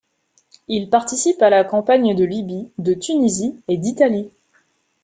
Il 0.67 0.89
participe 0.89 1.39
à 1.43 1.51
la 1.51 1.63
campagne 1.63 2.15
de 2.15 2.23
Libye 2.23 2.71
de 2.79 2.95
Tunisie 2.95 3.61
et 3.67 3.77
d'Italie. 3.77 4.31